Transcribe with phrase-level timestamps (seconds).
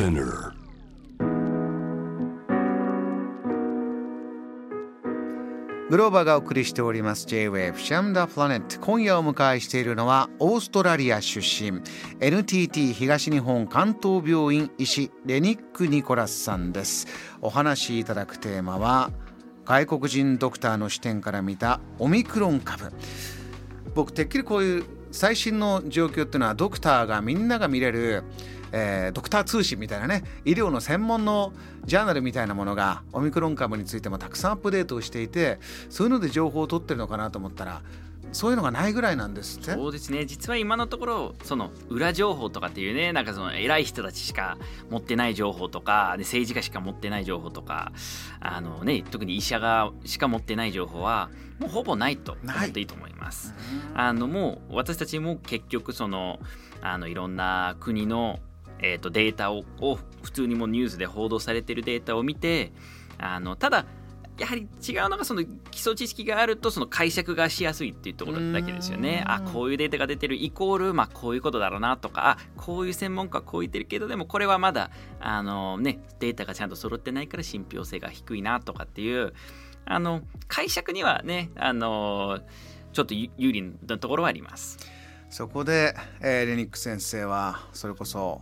[0.00, 0.54] Spinner
[5.90, 8.80] グローバーがお送りしております J-Wave シャムダプラネット。
[8.80, 11.82] 今夜お迎えしているのはオーストラリア出身
[12.18, 17.06] NTT 東日本関東病院医師レニック・ニコラスさんです。
[17.42, 19.10] お話しいただくテーマは
[19.66, 22.90] 外国人ドクターの視点から見たオミクロン株。
[23.94, 28.24] 僕てっきりこういう最新の状況っていうのはドクターがみんなが見れる
[28.72, 31.52] えー、ドクター通信みたいなね医療の専門の
[31.84, 37.82] ジャーナルみたいなものがオミクロン株についてもたくさんアップデートをしていてそういうので情報を取ってるのかなと思ったら
[38.32, 39.72] そういうのがないぐらいなんですって。
[39.72, 40.24] そうですね。
[40.24, 44.56] 実は今のところその裏情報とかっていうねなんかその偉い人たちしか
[44.88, 47.92] 持ってない情報とか、ね、政治家しか持ってない情報とか
[48.40, 53.54] あの、ね、特に医者がしか持ってない情報はもうほぼないと思っていいと思います。
[53.94, 56.38] あのもう私たちも結局その
[56.80, 58.38] あのいろんな国の
[58.82, 62.72] えーと、データをを普通にもニュースで報道されてるデータを見て
[63.18, 63.86] あのただ
[64.40, 69.22] やはり違うのがその基礎知識があるとその解釈がしやすいっていうところだけですよね。
[69.26, 79.34] あこういうデータが出てるイコール、まあ、こういうことだろうなとかあこういう専門家はこう言ってるけどでもこれはまだあの、ね、データがちゃんと揃ってないから信憑性が低いなとかっていう
[79.84, 82.40] あの解釈にはねあの
[82.94, 84.78] ちょっと有利なところはあります。
[85.28, 88.40] そこで、えー、レニック先生はそれこそ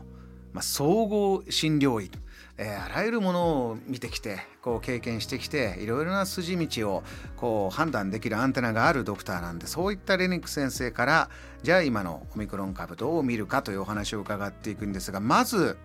[0.53, 2.11] まあ、総合診療医、
[2.57, 7.03] えー、あらゆるものを見てきてこう経験してきていろいろな筋道を
[7.37, 11.31] こう判断できるアンテナがあるドクターなんでそういったレニック先生から
[11.63, 15.79] じゃあ今のオミクロン株どう見るかというお話を伺っていくんですがまず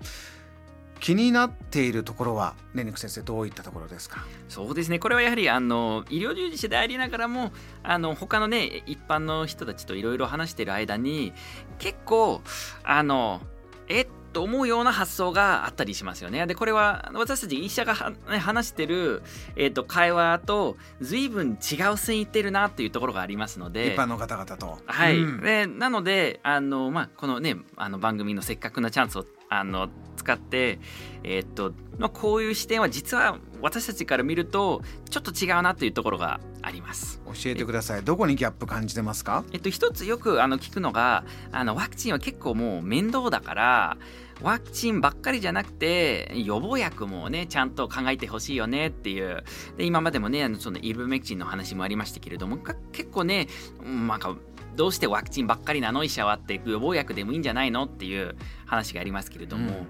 [1.00, 4.26] 気になっているところはレニック先生どういったところですか？
[4.48, 5.00] そうですね。
[5.00, 7.52] これはやはりあの医療従事者でありながらも
[7.84, 11.34] あの他のね一般の人たちといろいろ話している間に
[11.78, 12.42] 結構
[12.86, 13.42] あの
[13.90, 16.46] えっと思うような発想があったりしますよね。
[16.48, 19.22] でこれは私たち医者が話してる、
[19.56, 24.80] えーと、会話と随分違う線いってるなっていうところがありますので一般の方々と。
[24.86, 30.80] はい、うん、でなのであの、まあ、このねあの番組のせっかくなチャンスをあの使って、
[31.24, 37.22] えー、っとまあ、こういう視点は実は私たちから見るとちょっと違うなというところがあります。
[37.26, 38.04] 教えてください。
[38.04, 39.44] どこにギャップ感じてますか？
[39.52, 43.98] えっと一つよくあの聞くのがあのワクチンは結構もう面倒だから
[44.42, 49.44] ワクチンばっかりじゃなくて予防薬もねちゃんと考えてほしいよねっていう。
[49.78, 52.58] で今までもねあのそのイブメクチンの話もありましたけれども
[52.92, 53.48] 結構ね
[53.84, 54.36] なんか
[54.76, 56.04] どうしてワクチンばっかりなの？
[56.04, 57.84] 医者はって予防薬でもいいんじゃないの？
[57.84, 58.36] っていう
[58.66, 59.88] 話がありますけれども、うん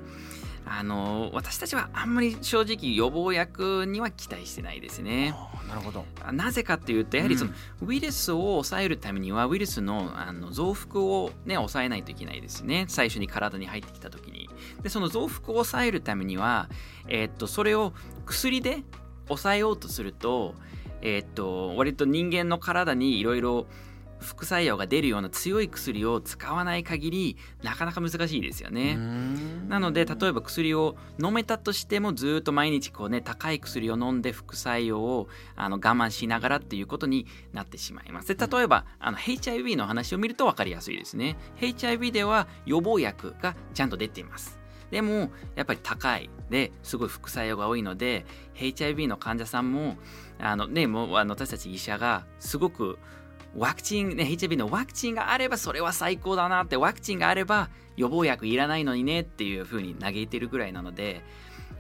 [0.65, 5.35] あの私たちはあんまり正直予防薬には期待してないですね。
[5.67, 7.51] なるほどなぜかというとやはりその、
[7.81, 14.49] ウイルスを抑えるためにはウイルスのあの増幅を、ね、抑えないといけないですね最初に体に入ってきた時に。
[14.81, 16.69] でその増幅を抑えるためには、
[17.07, 17.93] えー、っとそれを
[18.25, 18.83] 薬で
[19.27, 20.55] 抑えようとすると,、
[21.01, 23.67] えー、っと割と人間の体にいろいろ
[24.23, 28.97] 副作用が出るような強い薬を使わない限りなかなか難しいですよね。
[29.67, 38.35] なので例えば薬を飲めたとしてもずっと毎日こうね高い薬を飲んで副作用をあの我慢しながらっていうことになってしまいます。
[38.35, 41.37] で例えばあの HIV の話を見ると分かりやすいですね。
[41.61, 44.63] HIV では予防薬がちゃんと出ています。
[44.93, 49.97] でもやっぱり高いですごい副作用が多いので HIV の患者さんも
[50.37, 52.99] あのねもうあの私たち医者がすごく
[53.55, 61.21] ワクチン、ね、HIV のワクチンがあればそれは最高だなって、ワクチンがあれば予防薬いらないのにねっていうふうに嘆いてるぐらいなので、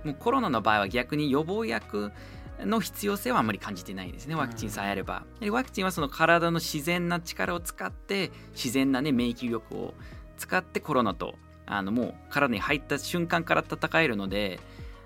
[0.03, 2.11] もうコロナの場合は逆に予防薬
[2.59, 5.25] の必要性はあんまり感じてないですね、ワクチンさえあれば。
[5.49, 9.93] ワクチンはその体の自然な力を使って、自然な、ね、免疫力を
[10.37, 11.35] 使ってコロナと
[11.65, 14.59] あのもう体に入った瞬間から戦えるので、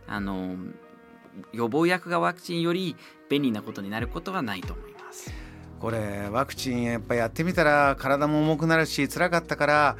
[0.08, 0.56] あの
[1.54, 2.96] 予防薬がワクチンより
[3.30, 5.47] 便利なことになることはないと思います。
[5.80, 9.98] これワクチンやっぱやってみたら体も重くなるし辛かったから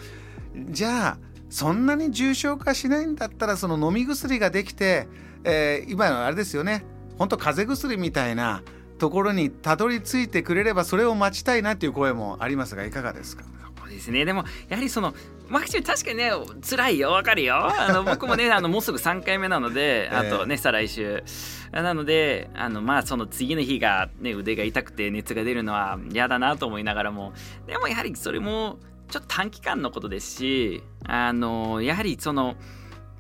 [0.70, 1.18] じゃあ
[1.50, 5.08] そんなに重症化しないんだったらその飲み薬ができて、
[5.44, 6.84] えー、今のあれですよね。
[7.18, 8.64] ほんと風邪薬みたいな
[8.98, 13.44] ところにたどり着いてくれればそれを待ちたいなっていう声もありますがいかがですか？
[13.80, 14.26] そうですね。
[14.26, 15.14] でもやはりその
[15.50, 16.32] ワクチン確かにね
[16.68, 21.24] 辛いよわかるよあの僕もねあのもうすぐ3回目なのであとね、再来週
[21.72, 27.34] なのであのまあその次の日が、ね、腕が痛くて熱が出るのは嫌だなと思いながらも
[27.66, 28.78] でもやはりそれも
[29.10, 32.56] ちょっと短期間のことですしあのやはりその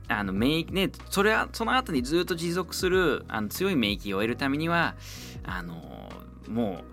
[0.09, 4.95] あの免疫ねそれはその後にずっと持続するあの強い免疫を得るためには
[5.43, 5.75] あの
[6.47, 6.83] もう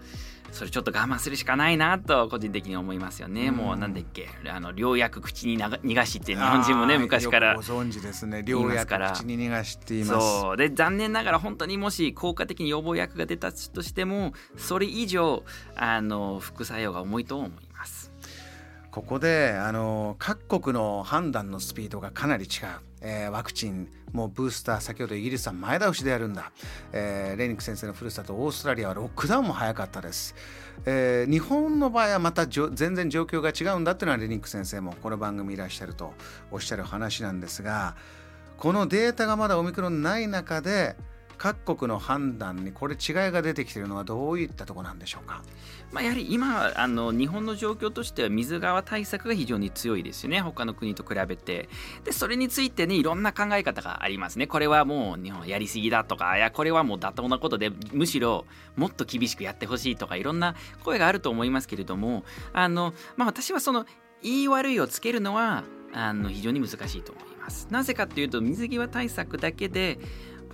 [0.54, 4.28] それちょっと我慢するしかないなと個人的に思いますよね、うん、もうなんだっけ。
[4.48, 7.56] あの良薬口に逃がしって日本人もね昔から。
[7.56, 8.44] ご存知ですね。
[8.46, 10.40] 良薬口に逃がしって言います。
[10.40, 10.56] そう。
[10.56, 15.42] で残念ながら本当にもし効果的に予防薬が出たとしてもそれ以上
[15.74, 18.13] あの副作用が重いと思います
[18.94, 22.50] ここであの各国の判断のスピードがかなり違う、
[23.00, 26.52] えー、ワクチンもうブースター先ほどイギリスは前倒しでやるんだ、
[26.92, 30.36] えー、レニック先生のふるさとオーストラリアはロックダウンも早かったです、
[30.86, 36.14] えー、日本の場合はまた全然状況が違うんだっていうのはレニック先生もこの番組いらっしゃると
[36.52, 37.96] おっしゃる話なんですが
[38.58, 40.94] このデータがまだオミクロンない中で
[41.38, 45.42] 各国の判断にこれ違いが出てきているのはどういったところなんでしょうか、
[45.92, 51.68] まあ、やはり今あの日本の状況としては水際対策が非常に強いですよね他の国と比べて。
[52.04, 54.46] でそれについてねいろんな考え方がありますね。
[54.46, 58.46] これはもう日本やりすぎだとかいやこれはもう妥当なことでむしろ
[58.76, 60.54] もっと厳しくやってほしいとかいろんな
[60.84, 63.86] 声があると思いますけれどもあの、まあ、私はその
[64.22, 67.68] 言い悪いをつけるのはあの非常に難しいと思います。
[67.70, 69.98] なぜかというと水際対策だけで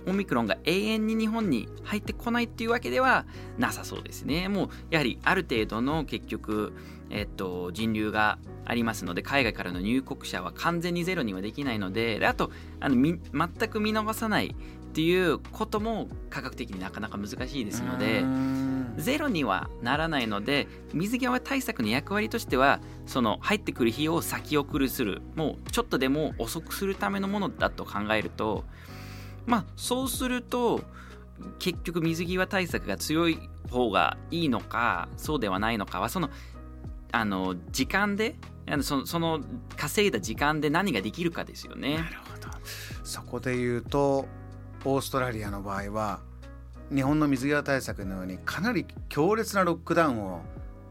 [0.07, 3.25] オミクロンが永遠に日本に入ってこないっていうわけでは
[3.57, 4.47] なさそうですね。
[4.49, 6.73] もうやはりある程度の結局、
[7.09, 13.19] えっと、人流がありますので海外からの入国者は完全にゼロにはできないのであとあの全
[13.69, 14.55] く見逃さない
[14.91, 18.23] っていうことも科学的になかなか難しいですので
[18.97, 28.65] ゼロにはならないので水際対策の役割としてはその入ってくる日を先送りするもうちょっとでも遅くするためのものだと考えると
[29.45, 30.81] まあそうすると
[31.59, 36.29] 結局水際対策が強い方がいいのかそうではないのかはその
[37.11, 38.35] あの時間で
[38.67, 39.41] あのそその
[39.75, 41.97] 稼いだ時間で何ができるかですよね。
[41.97, 42.49] なるほど
[43.03, 44.27] そこで言うと
[44.85, 46.19] オーストラリアの場合は
[46.93, 50.41] 日本の水際対策のようにかなり強烈なロックダウンを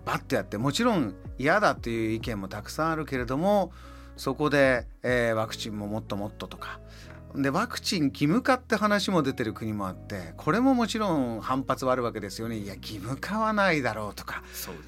[0.05, 3.73] バッとやってもちろん嫌だという意見もたくさんあるけれども
[4.17, 6.81] そこで、えー、ワクチンももっともっととか
[7.35, 12.59] でワクチン義務化って話も出てる国もあってこれももちろん反発はあるわけですよね。
[12.59, 14.43] いや義務化はないだろうとか。
[14.43, 14.43] ね、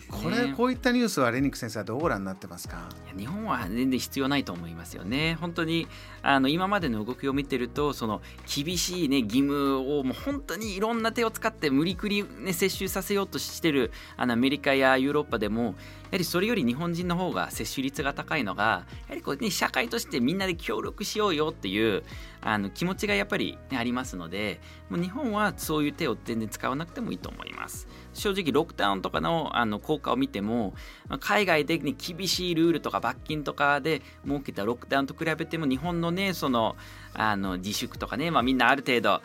[0.09, 2.89] これこういったニュースはレニック先生はどうご覧になってますか？
[3.17, 5.37] 日本は全然必要ないと思いますよね。
[5.41, 5.87] 本当に
[6.23, 8.23] あの今までの動きを見てるとその
[8.53, 15.69] 厳しい、ね、義務をもう本当にいろんな手を使って無理くり、ね、接種させようとしてるあのアメリカやヨーロッパでもや
[16.13, 22.03] はりそれより日本人の方が接種率が高いのがやはりこう、ね、社会としてみんなで協力しようよっていう
[22.43, 24.61] あの気持ちがやっぱり、ね、ありますので
[24.91, 27.89] もう日本はそういう手を全然使わなくてもいいと思います。
[28.13, 30.75] 正直ロックダウンとかのあの効果を見ても
[31.21, 36.77] 海外で、ね、厳しいルールとか罰金とかで設けたロックダウンと比べても日本のねその
[37.15, 39.23] あの自粛とかね、まあ、みんなある程度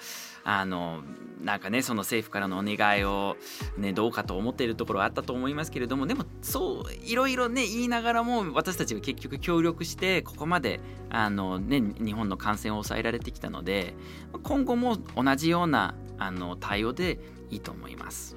[0.49, 1.01] あの
[1.43, 3.35] なんかねその政府からのお願いを、
[3.77, 10.79] ね、どうかと思っているところはあったと思いますけれどもでもそういろいろね言いながらも私たちは結局協力してここまで
[11.09, 13.93] あの、ね、日本の感染を抑えられてきたので
[14.41, 18.35] 今後も同じようなあの対応でいいと思います。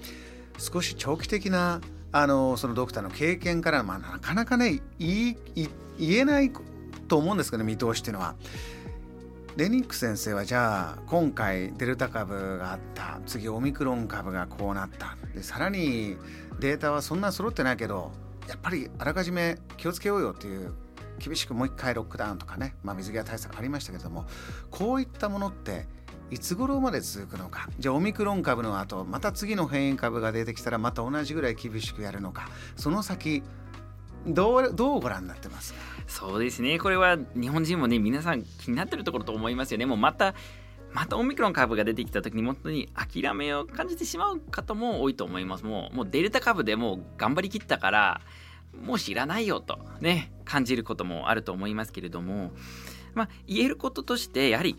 [0.59, 1.81] 少し長期的な
[2.11, 5.37] あのそのドクターの経験から、まあ、なかなかね言
[6.01, 6.51] えない
[7.07, 8.35] と思うんですけど、ね、見通しっていうのは。
[9.57, 15.17] レニック先生はじゃあ今回デルタ株があった次オミクロン株がこうなった。
[15.35, 16.17] でさらに
[16.61, 18.13] データはそんな揃ってないけど
[18.49, 20.73] やっぱりあらかじめ気をつけようよっていう
[21.19, 24.25] 厳しくもう一回ロックダウンとかね、まあ、水際対策ありましたけども
[24.71, 25.87] こういったものって
[26.31, 27.69] いつ頃まで続くのか。
[27.81, 32.49] じゃあオミクロン株の後また次の変異株が出てきたらまた同じぐらい厳しくやるのか。
[32.77, 33.43] その先
[34.27, 35.81] どうどうご覧になってますか？
[36.07, 36.79] そうですね。
[36.79, 39.87] これは日本人もね皆さん気になってるところと思いますよね。
[39.87, 40.35] もうまた
[40.93, 45.65] またオミクロン株が出てきた時に本当に諦めを感じてしまう方も多いと思います。
[45.65, 48.21] もうもうデルタ株でもう頑張りきったから
[48.85, 52.53] もう知らないよとね感じることもあると思いますけれども。
[53.13, 54.77] まあ言えることとしてやはり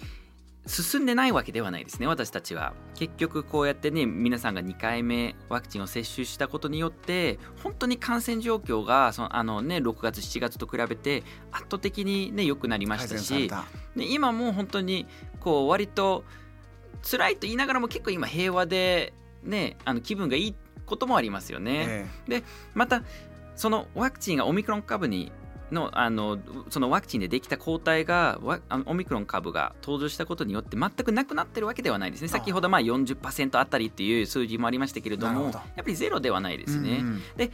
[0.68, 2.74] 進んでないわけではないですね私たちは。
[2.94, 13.50] 結局こうやってね皆さんが2回目ワクチンを接種したことによって本当に感染状況がそのあの、ね、6月7月と比べて圧倒的にね良くなりましたし
[13.96, 15.08] で今も本当に
[15.40, 16.24] こう割と
[17.10, 19.14] 辛いと言いながらも結構今平和で
[19.44, 21.86] ねあの気分がいいこともありますよね。
[21.88, 22.44] ええ、で
[22.76, 23.04] また
[23.56, 25.32] そのワクチンがオミクロン株に
[25.72, 26.38] のあの
[26.70, 28.40] そのワクチンでできた抗体が
[28.86, 32.28] オミクロン株が登場したことによって全くなくなってるわけではないですね。
[32.28, 37.00] 先ほどまあ40%あたりっていう数字もありましたけれどもやっぱりゼロではないですね。
[37.02, 37.52] うんうん、で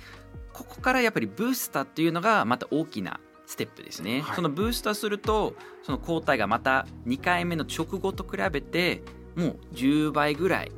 [0.53, 9.03] ここからやっぱりブースターっていうのがまた大きなステップですね、はい、そのブースターするとその抗体がまた2回目の直後と比べて
[9.35, 10.71] もう10倍ぐらい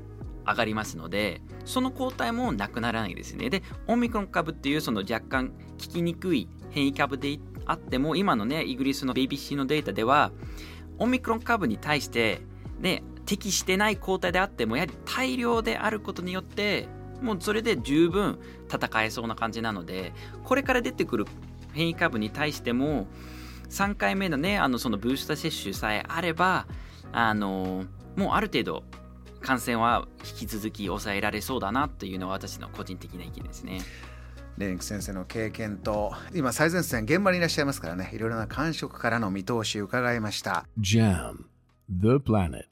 [0.46, 3.50] 上がりますのでその抗体もなくならないですね。
[3.50, 10.32] でオミクロン株っていうその若干効きにくい変異株であっても今のねイギリスの BBC のデータでは
[10.98, 12.42] オミクロン株に対して
[12.80, 16.88] ね適してない抗体であってもやはり大量であることによって
[17.22, 18.40] もうそれで十分
[18.72, 21.26] 戦えそうな感じなのでこれから出てくる
[21.74, 23.08] 変異株に対しても
[23.70, 26.66] 3回目のねあのそのブースター接種さえあれば
[27.12, 27.86] あの
[28.16, 28.84] もうある程度
[29.42, 33.82] 感染は引き続き抑えられそうだなというのは私の個人的な意見ですね。
[34.60, 40.66] レニック先生の経験と今最前線現場にいらっしゃいますからねいろいろな感触からの見通し伺いました。
[40.78, 41.46] JAM
[41.90, 42.66] The Planet